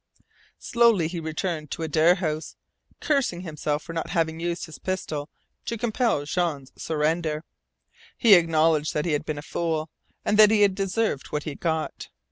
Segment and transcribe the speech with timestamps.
[0.57, 2.55] Slowly he returned to Adare House,
[3.01, 5.29] cursing himself for not having used his pistol
[5.65, 7.43] to compel Jean's surrender.
[8.17, 9.91] He acknowledged that he had been a fool,
[10.25, 12.07] and that he had deserved what he got.